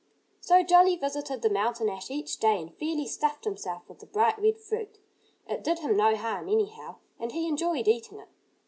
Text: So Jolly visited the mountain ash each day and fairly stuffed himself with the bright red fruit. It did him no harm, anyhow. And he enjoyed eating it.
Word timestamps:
So 0.39 0.63
Jolly 0.63 0.95
visited 0.95 1.43
the 1.43 1.49
mountain 1.51 1.87
ash 1.87 2.09
each 2.09 2.37
day 2.39 2.59
and 2.59 2.73
fairly 2.75 3.05
stuffed 3.05 3.45
himself 3.45 3.87
with 3.87 3.99
the 3.99 4.07
bright 4.07 4.39
red 4.41 4.57
fruit. 4.59 4.97
It 5.47 5.63
did 5.63 5.77
him 5.77 5.95
no 5.95 6.15
harm, 6.15 6.49
anyhow. 6.49 6.95
And 7.19 7.31
he 7.33 7.47
enjoyed 7.47 7.87
eating 7.87 8.17
it. 8.17 8.29